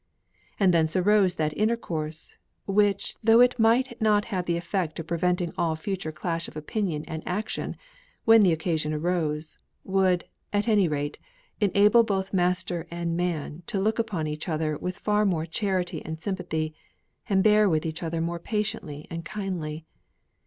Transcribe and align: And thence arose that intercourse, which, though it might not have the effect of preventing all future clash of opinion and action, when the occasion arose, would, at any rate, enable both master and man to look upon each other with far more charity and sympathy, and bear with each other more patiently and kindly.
And 0.59 0.73
thence 0.73 0.95
arose 0.95 1.35
that 1.35 1.55
intercourse, 1.55 2.35
which, 2.65 3.15
though 3.23 3.39
it 3.39 3.59
might 3.59 4.01
not 4.01 4.25
have 4.33 4.47
the 4.47 4.57
effect 4.57 4.97
of 4.99 5.05
preventing 5.05 5.53
all 5.59 5.75
future 5.75 6.11
clash 6.11 6.47
of 6.47 6.57
opinion 6.57 7.05
and 7.05 7.21
action, 7.27 7.77
when 8.25 8.41
the 8.41 8.51
occasion 8.51 8.93
arose, 8.95 9.59
would, 9.83 10.25
at 10.51 10.67
any 10.67 10.87
rate, 10.87 11.19
enable 11.59 12.01
both 12.01 12.33
master 12.33 12.87
and 12.89 13.15
man 13.15 13.61
to 13.67 13.79
look 13.79 13.99
upon 13.99 14.25
each 14.25 14.49
other 14.49 14.75
with 14.75 14.97
far 14.97 15.23
more 15.23 15.45
charity 15.45 16.03
and 16.03 16.19
sympathy, 16.19 16.73
and 17.29 17.43
bear 17.43 17.69
with 17.69 17.85
each 17.85 18.01
other 18.01 18.21
more 18.21 18.39
patiently 18.39 19.05
and 19.11 19.23
kindly. 19.23 19.85